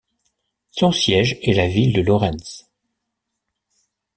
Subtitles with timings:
[0.71, 2.67] Son siège est la ville de Laurens.